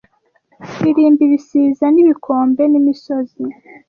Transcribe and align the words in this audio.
Ririmba 0.81 1.21
ibisiza 1.27 1.85
n'ibikombe 1.93 2.63
nimisozi 2.67 3.43